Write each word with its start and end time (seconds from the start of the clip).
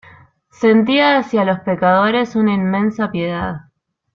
Sentía 0.49 1.19
hacia 1.19 1.45
los 1.45 1.59
pecadores 1.59 2.35
una 2.35 2.55
inmensa 2.55 3.11
piedad. 3.11 3.65